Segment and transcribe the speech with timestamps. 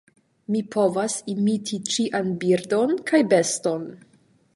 [0.53, 3.85] Mi povas imiti ĉian birdon kaj beston.